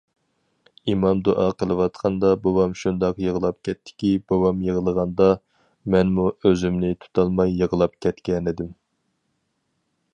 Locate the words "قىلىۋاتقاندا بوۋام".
1.57-2.71